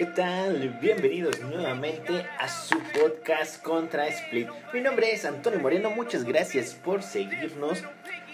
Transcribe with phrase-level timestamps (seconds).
[0.00, 0.78] ¿qué tal?
[0.80, 4.48] Bienvenidos nuevamente a su podcast Contra Split.
[4.72, 7.84] Mi nombre es Antonio Moreno, muchas gracias por seguirnos.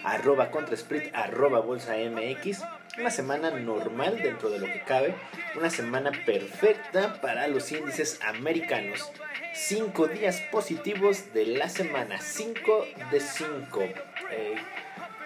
[0.01, 2.61] Arroba Contra Split, arroba Bolsa MX.
[2.97, 5.13] Una semana normal dentro de lo que cabe.
[5.57, 9.11] Una semana perfecta para los índices americanos.
[9.53, 12.21] Cinco días positivos de la semana.
[12.21, 13.81] 5 de 5.
[14.31, 14.55] Eh,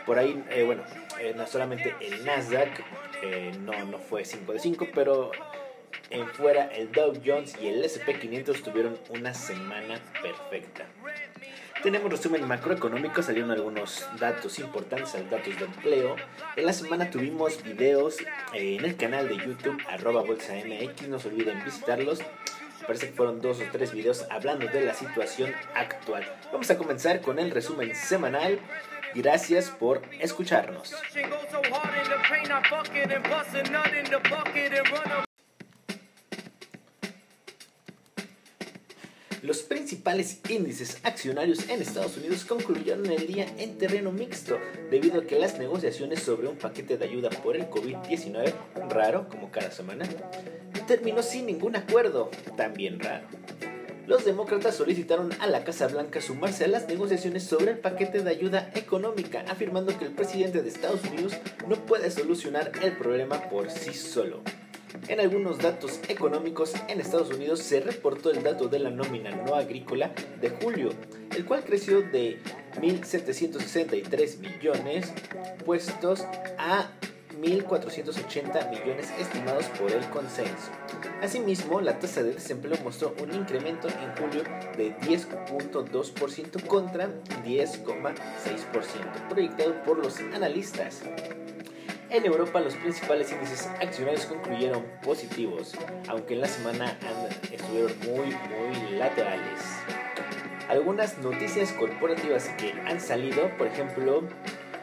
[0.08, 0.82] por ahí, eh, bueno,
[1.20, 2.84] eh, no solamente el Nasdaq
[3.60, 5.30] no, no fue 5 de 5, pero
[6.10, 10.86] en fuera el Dow Jones y el SP500 tuvieron una semana perfecta.
[11.84, 16.16] Tenemos resumen macroeconómico, salieron algunos datos importantes, datos de empleo.
[16.56, 18.20] En la semana tuvimos videos
[18.54, 22.20] eh, en el canal de YouTube, arroba bolsa MX, no se olviden visitarlos.
[22.86, 26.24] Parece que fueron dos o tres videos hablando de la situación actual.
[26.52, 28.60] Vamos a comenzar con el resumen semanal.
[29.16, 30.94] Gracias por escucharnos.
[39.42, 44.60] Los principales índices accionarios en Estados Unidos concluyeron el día en terreno mixto,
[44.92, 48.54] debido a que las negociaciones sobre un paquete de ayuda por el COVID-19,
[48.90, 50.06] raro como cada semana,
[50.86, 53.26] terminó sin ningún acuerdo, también raro.
[54.06, 58.30] Los demócratas solicitaron a la Casa Blanca sumarse a las negociaciones sobre el paquete de
[58.30, 61.34] ayuda económica, afirmando que el presidente de Estados Unidos
[61.68, 64.44] no puede solucionar el problema por sí solo.
[65.08, 69.56] En algunos datos económicos en Estados Unidos se reportó el dato de la nómina no
[69.56, 70.90] agrícola de julio,
[71.36, 72.40] el cual creció de
[72.80, 75.14] 1.763 millones
[75.66, 76.26] puestos
[76.58, 76.92] a
[77.42, 80.72] 1.480 millones estimados por el consenso.
[81.22, 84.44] Asimismo, la tasa de desempleo mostró un incremento en julio
[84.78, 87.10] de 10.2% contra
[87.46, 91.02] 10,6% proyectado por los analistas.
[92.12, 95.72] En Europa los principales índices accionarios concluyeron positivos,
[96.10, 96.98] aunque en la semana
[97.50, 99.62] estuvieron muy, muy laterales.
[100.68, 104.24] Algunas noticias corporativas que han salido, por ejemplo,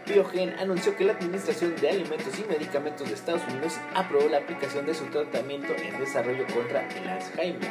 [0.06, 4.86] Biogen anunció que la Administración de Alimentos y Medicamentos de Estados Unidos aprobó la aplicación
[4.86, 7.70] de su tratamiento en desarrollo contra el Alzheimer.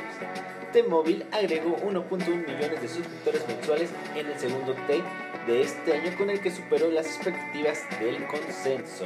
[0.72, 5.02] T-Mobile agregó 1.1 millones de suscriptores mensuales en el segundo T
[5.48, 9.06] de este año con el que superó las expectativas del consenso.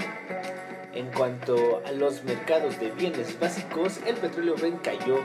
[0.94, 5.20] En cuanto a los mercados de bienes básicos, el petróleo Brent cayó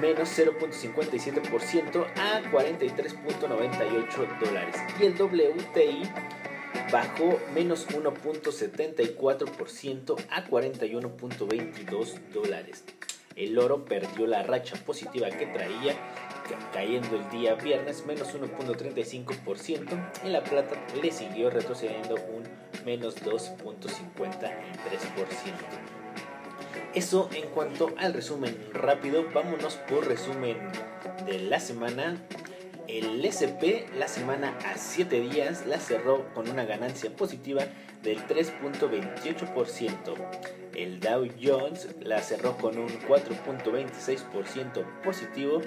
[0.00, 6.02] menos 0.57% a 43.98 dólares y el WTI
[6.92, 12.84] bajó menos 1.74% a 41.22 dólares.
[13.36, 15.96] El oro perdió la racha positiva que traía
[16.72, 22.44] cayendo el día viernes menos 1.35% y la plata le siguió retrocediendo un
[22.84, 24.52] menos 2.53%.
[26.94, 30.56] Eso en cuanto al resumen rápido, vámonos por resumen
[31.26, 32.16] de la semana.
[32.86, 37.64] El SP la semana a 7 días la cerró con una ganancia positiva
[38.02, 40.14] del 3.28%.
[40.74, 45.60] El Dow Jones la cerró con un 4.26% positivo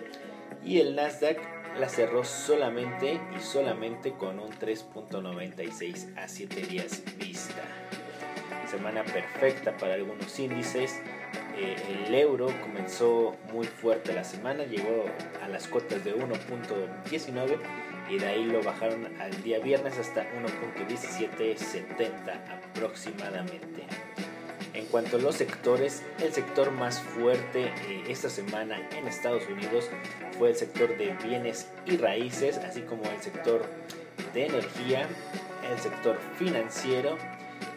[0.63, 1.38] y el Nasdaq
[1.79, 7.61] la cerró solamente y solamente con un 3.96 a 7 días vista.
[8.69, 11.01] Semana perfecta para algunos índices.
[11.57, 15.05] Eh, el euro comenzó muy fuerte la semana, llegó
[15.44, 17.57] a las cotas de 1.19
[18.09, 22.09] y de ahí lo bajaron al día viernes hasta 1.1770
[22.49, 23.85] aproximadamente.
[24.73, 29.89] En cuanto a los sectores, el sector más fuerte eh, esta semana en Estados Unidos
[30.37, 33.65] fue el sector de bienes y raíces, así como el sector
[34.33, 35.09] de energía,
[35.69, 37.17] el sector financiero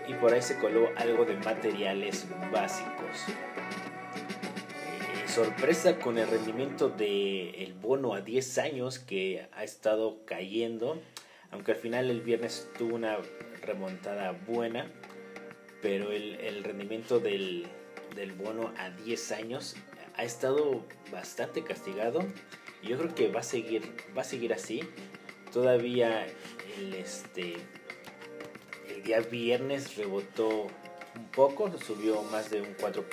[0.06, 3.25] y por ahí se coló algo de materiales básicos.
[3.27, 11.03] Eh, sorpresa con el rendimiento del bono a 10 años que ha estado cayendo,
[11.50, 13.19] aunque al final el viernes tuvo una
[13.63, 14.86] remontada buena
[15.84, 17.69] pero el, rendimiento del,
[18.39, 19.77] bono a 10 años
[20.16, 20.83] ha estado
[21.13, 22.27] bastante castigado
[22.83, 24.81] yo creo que va a seguir, va a seguir así.
[25.53, 26.27] Todavía
[26.78, 27.57] el, este,
[28.89, 30.69] el día viernes rebotó
[31.16, 33.04] un poco, subió más de un 4%,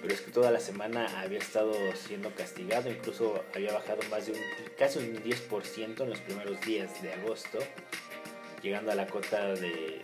[0.00, 4.32] pero es que toda la semana había estado siendo castigado, incluso había bajado más de
[4.32, 4.38] un,
[4.78, 7.58] casi un 10% en los primeros días de agosto,
[8.62, 10.02] llegando a la cota de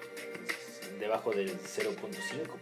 [0.98, 2.58] debajo del 0.5.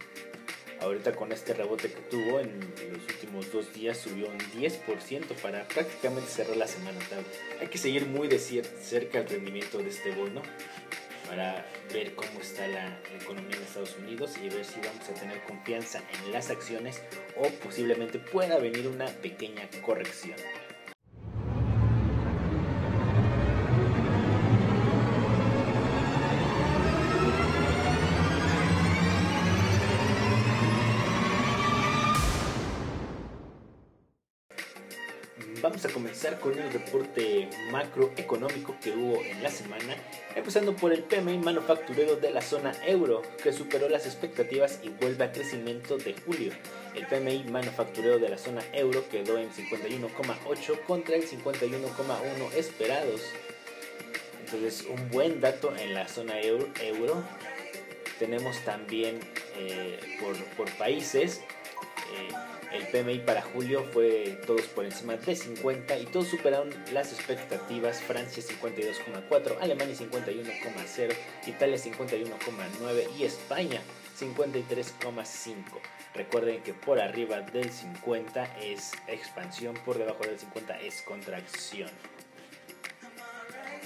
[0.80, 2.60] Ahorita con este rebote que tuvo en
[2.92, 6.98] los últimos dos días subió un 10% para prácticamente cerrar la semana.
[7.60, 10.42] Hay que seguir muy de cerca el rendimiento de este bono.
[11.28, 15.42] para ver cómo está la economía de Estados Unidos y ver si vamos a tener
[15.42, 17.02] confianza en las acciones
[17.36, 20.36] o posiblemente pueda venir una pequeña corrección.
[35.76, 39.94] Vamos a comenzar con el reporte macroeconómico que hubo en la semana,
[40.34, 45.24] empezando por el PMI manufacturero de la zona euro, que superó las expectativas y vuelve
[45.24, 46.54] a crecimiento de julio.
[46.94, 53.20] El PMI manufacturero de la zona euro quedó en 51,8 contra el 51,1 esperados.
[54.46, 57.22] Entonces, un buen dato en la zona euro.
[58.18, 59.20] Tenemos también
[59.58, 61.42] eh, por, por, países.
[62.14, 67.12] Eh, el PMI para julio fue todos por encima de 50 y todos superaron las
[67.12, 68.00] expectativas.
[68.02, 71.14] Francia 52,4, Alemania 51,0,
[71.46, 73.80] Italia 51,9 y España
[74.18, 75.54] 53,5.
[76.14, 81.90] Recuerden que por arriba del 50 es expansión, por debajo del 50 es contracción.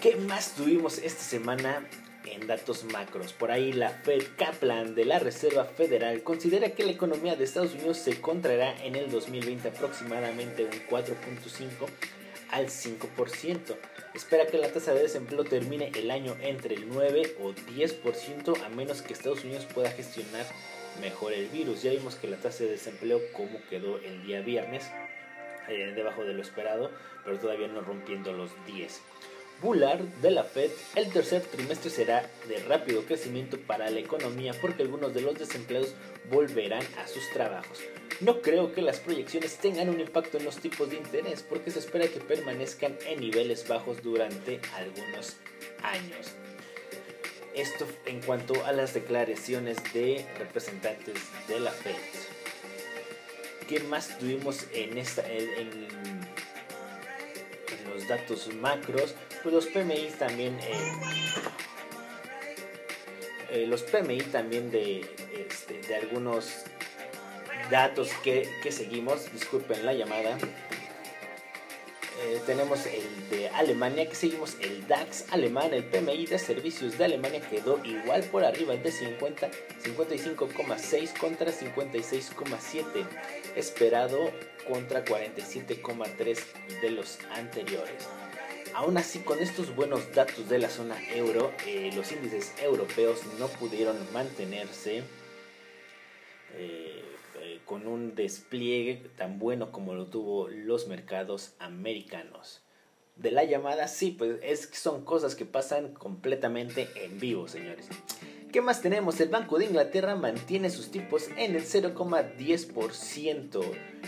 [0.00, 1.84] ¿Qué más tuvimos esta semana?
[2.24, 3.32] En datos macros.
[3.32, 7.74] Por ahí la Fed Kaplan de la Reserva Federal considera que la economía de Estados
[7.74, 11.86] Unidos se contraerá en el 2020 aproximadamente un 4.5
[12.50, 13.76] al 5%.
[14.14, 18.68] Espera que la tasa de desempleo termine el año entre el 9 o 10% a
[18.70, 20.46] menos que Estados Unidos pueda gestionar
[21.00, 21.82] mejor el virus.
[21.82, 24.90] Ya vimos que la tasa de desempleo como quedó el día viernes,
[25.68, 26.90] eh, debajo de lo esperado,
[27.24, 29.00] pero todavía no rompiendo los 10.
[29.62, 35.12] De la Fed, el tercer trimestre será de rápido crecimiento para la economía porque algunos
[35.12, 35.94] de los desempleados
[36.30, 37.78] volverán a sus trabajos.
[38.20, 41.80] No creo que las proyecciones tengan un impacto en los tipos de interés porque se
[41.80, 45.36] espera que permanezcan en niveles bajos durante algunos
[45.82, 46.28] años.
[47.54, 51.16] Esto en cuanto a las declaraciones de representantes
[51.48, 51.96] de la Fed.
[53.68, 55.86] ¿Qué más tuvimos en esta en
[57.94, 59.14] los datos macros?
[59.42, 60.92] Pues los PMI también eh,
[63.50, 65.00] eh, los PMI también de,
[65.36, 66.64] este, de algunos
[67.68, 69.32] datos que, seguimos.
[69.32, 70.38] Disculpen la llamada.
[72.22, 77.06] Eh, tenemos el de Alemania que seguimos el DAX alemán el PMI de servicios de
[77.06, 79.50] Alemania quedó igual por arriba de 50
[79.82, 83.06] 55,6 contra 56,7
[83.56, 84.30] esperado
[84.68, 86.38] contra 47,3
[86.82, 88.06] de los anteriores
[88.80, 93.46] Aún así, con estos buenos datos de la zona euro, eh, los índices europeos no
[93.46, 95.02] pudieron mantenerse
[96.54, 97.04] eh,
[97.42, 102.62] eh, con un despliegue tan bueno como lo tuvo los mercados americanos.
[103.16, 107.86] De la llamada, sí, pues es son cosas que pasan completamente en vivo, señores.
[108.50, 109.20] ¿Qué más tenemos?
[109.20, 113.60] El Banco de Inglaterra mantiene sus tipos en el 0,10%.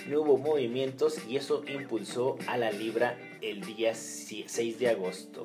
[0.08, 5.44] No hubo movimientos y eso impulsó a la libra el día 6 de agosto.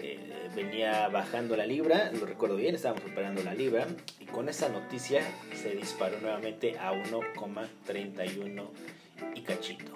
[0.00, 0.18] Eh,
[0.54, 3.86] venía bajando la libra, lo recuerdo bien, estábamos operando la libra
[4.18, 5.22] y con esa noticia
[5.54, 8.68] se disparó nuevamente a 1,31
[9.34, 9.92] y cachito.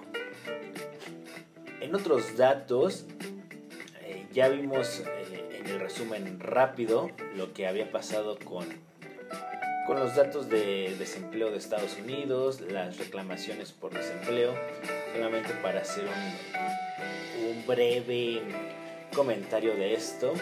[1.81, 3.07] En otros datos,
[4.03, 5.03] eh, ya vimos
[5.65, 8.67] el resumen rápido lo que había pasado con,
[9.87, 14.55] con los datos de desempleo de Estados Unidos, las reclamaciones por desempleo,
[15.13, 16.78] solamente para hacer un
[17.69, 18.43] breve
[19.15, 20.33] comentario de esto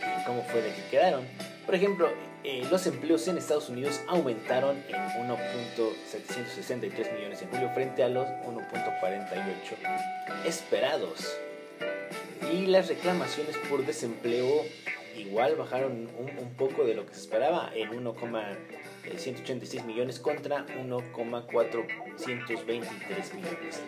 [0.00, 1.26] y cómo fue de que quedaron.
[1.66, 2.08] Por ejemplo,
[2.44, 8.26] eh, los empleos en Estados Unidos aumentaron en 1.763 millones en julio frente a los
[8.26, 11.36] 1.48 esperados.
[12.52, 14.64] Y las reclamaciones por desempleo
[15.16, 23.82] igual bajaron un, poco de lo que se esperaba en 1,186 millones contra 1,423 millones.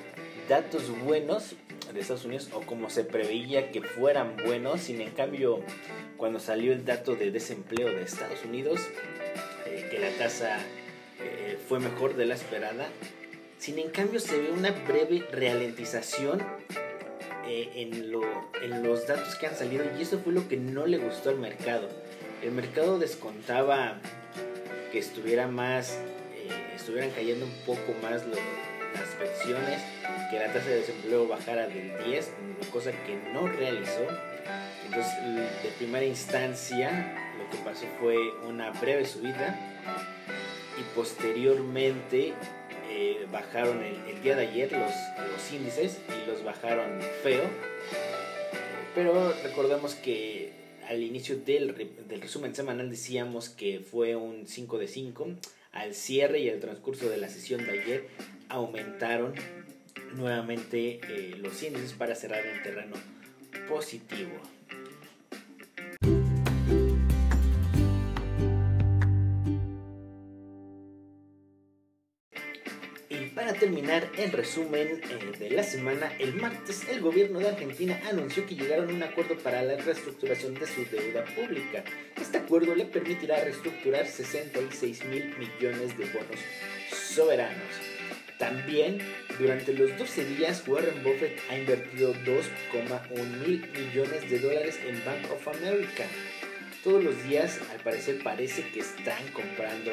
[0.49, 1.55] Datos buenos
[1.93, 5.61] de Estados Unidos o como se preveía que fueran buenos, sin en cambio
[6.17, 8.81] cuando salió el dato de desempleo de Estados Unidos,
[9.67, 10.59] eh, que la tasa
[11.21, 12.89] eh, fue mejor de la esperada,
[13.59, 16.43] sin en cambio se ve una breve ralentización
[17.47, 18.23] eh, en, lo,
[18.63, 21.39] en los datos que han salido y eso fue lo que no le gustó al
[21.39, 21.89] mercado.
[22.43, 24.01] El mercado descontaba
[24.93, 25.99] que estuviera más,
[26.35, 28.39] eh, estuvieran cayendo un poco más las
[29.19, 29.81] pensiones,
[30.31, 32.31] que la tasa de desempleo bajara del 10,
[32.73, 34.07] cosa que no realizó.
[34.87, 35.13] Entonces,
[35.63, 38.17] de primera instancia, lo que pasó fue
[38.47, 39.59] una breve subida
[40.79, 42.35] y posteriormente
[42.89, 44.93] eh, bajaron el, día de ayer los,
[45.33, 47.45] los índices y los bajaron feo.
[48.95, 50.53] Pero recordemos que
[50.89, 51.75] al inicio del,
[52.09, 55.29] del, resumen semanal decíamos que fue un 5 de 5.
[55.73, 58.09] Al cierre y al transcurso de la sesión de ayer
[58.51, 59.35] aumentaron
[60.15, 62.97] nuevamente eh, los índices para cerrar en terreno
[63.69, 64.41] positivo.
[73.61, 78.55] terminar el resumen eh, de la semana, el martes el gobierno de Argentina anunció que
[78.55, 81.85] llegaron a un acuerdo para la reestructuración de su deuda pública.
[82.19, 86.41] Este acuerdo le permitirá reestructurar 66 mil millones de bonos
[86.91, 87.90] soberanos.
[88.41, 88.99] También,
[89.39, 95.31] durante los 12 días, Warren Buffett ha invertido 2,1 mil millones de dólares en Bank
[95.31, 96.05] of America.
[96.83, 99.93] Todos los días, al parecer, parece que están comprando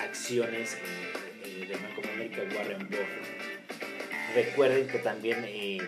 [0.00, 0.78] acciones
[1.42, 3.48] de Banco of America, Warren Buffett.
[4.36, 5.78] Recuerden que también eh,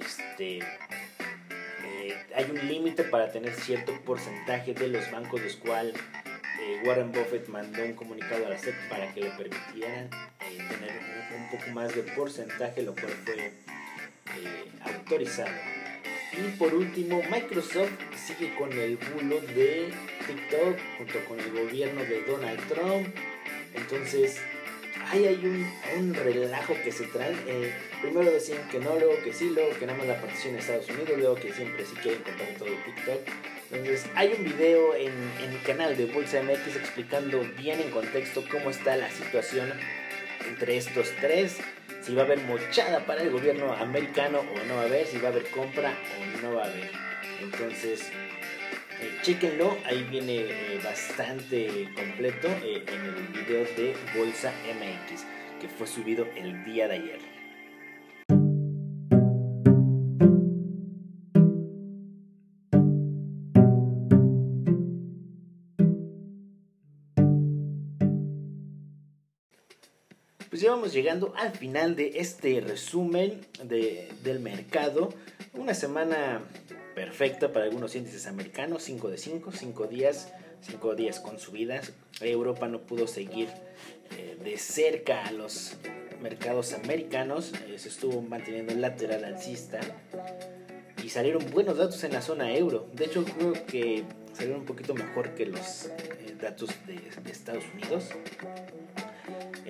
[0.00, 5.94] este, eh, hay un límite para tener cierto porcentaje de los bancos, los cuales
[6.60, 11.00] eh, Warren Buffett mandó un comunicado a la SEC para que le permitieran tener
[11.36, 13.52] un, poco más de porcentaje, lo cual fue
[14.82, 15.56] autorizado.
[16.32, 19.92] Y por último, Microsoft sigue con el bulo de
[20.26, 23.08] TikTok junto con el gobierno de Donald Trump
[23.74, 24.40] entonces,
[25.08, 25.66] ahí hay un,
[25.98, 27.34] un relajo que se trae.
[27.46, 30.60] Eh, primero decían que no, luego que sí, luego que nada más la partición de
[30.60, 33.49] Estados Unidos, luego que siempre sí quieren comprar todo TikTok.
[33.70, 35.12] Entonces, hay un video en,
[35.42, 39.72] en el canal de Bolsa MX explicando bien en contexto cómo está la situación
[40.48, 41.58] entre estos tres.
[42.02, 45.18] Si va a haber mochada para el gobierno americano o no va a haber, si
[45.18, 46.90] va a haber compra o no va a haber.
[47.42, 48.10] Entonces,
[49.00, 55.24] eh, chéquenlo, ahí viene eh, bastante completo eh, en el video de Bolsa MX
[55.60, 57.39] que fue subido el día de ayer.
[70.70, 75.12] Vamos llegando al final de este resumen de, del mercado.
[75.52, 76.42] Una semana
[76.94, 81.92] perfecta para algunos índices americanos, 5 de 5, 5 días, 5 días con subidas.
[82.20, 83.48] Europa no pudo seguir
[84.16, 85.76] eh, de cerca a los
[86.22, 89.80] mercados americanos, eh, se estuvo manteniendo lateral alcista
[91.02, 92.86] y salieron buenos datos en la zona euro.
[92.92, 97.64] De hecho, creo que salieron un poquito mejor que los eh, datos de, de Estados
[97.74, 98.10] Unidos.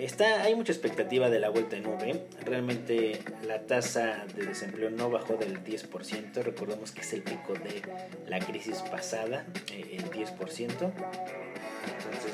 [0.01, 2.25] Está, hay mucha expectativa de la vuelta en V.
[2.47, 6.43] Realmente la tasa de desempleo no bajó del 10%.
[6.43, 7.83] Recordemos que es el pico de
[8.27, 10.39] la crisis pasada, eh, el 10%.
[10.39, 10.95] Entonces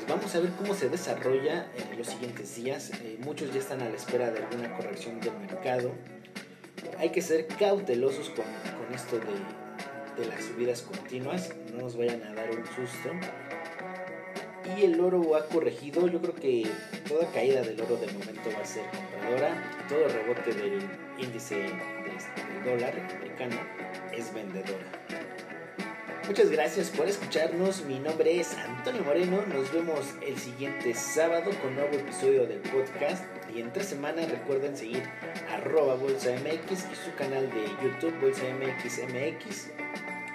[0.07, 2.91] vamos a ver cómo se desarrolla en los siguientes días.
[3.03, 5.91] Eh, muchos ya están a la espera de alguna corrección del mercado.
[6.99, 11.49] Hay que ser cautelosos con, con esto de, de las subidas continuas.
[11.73, 13.09] No nos vayan a dar un susto
[14.75, 16.07] y el oro ha corregido.
[16.07, 16.67] Yo creo que
[17.07, 19.85] toda caída del oro de momento va a ser compradora.
[19.87, 20.79] Todo rebote del
[21.17, 23.55] índice del dólar americano
[24.11, 24.85] es vendedora.
[26.27, 27.85] Muchas gracias por escucharnos.
[27.85, 29.43] Mi nombre es Antonio Moreno.
[29.47, 33.23] Nos vemos el siguiente sábado con nuevo episodio del podcast.
[33.55, 35.03] Y en tres semanas recuerden seguir
[35.49, 39.71] arroba Bolsa MX y su canal de YouTube Bolsa MX MX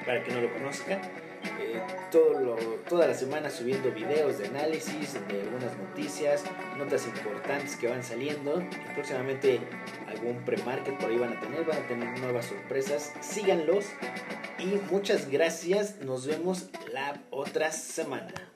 [0.06, 1.00] para que no lo conozca
[2.10, 2.56] todo
[2.88, 6.44] toda la semana subiendo videos de análisis, de algunas noticias,
[6.76, 8.60] notas importantes que van saliendo.
[8.60, 9.60] Y próximamente
[10.08, 13.12] algún pre-market por ahí van a tener, van a tener nuevas sorpresas.
[13.20, 13.86] Síganlos
[14.58, 16.00] y muchas gracias.
[16.00, 18.51] Nos vemos la otra semana.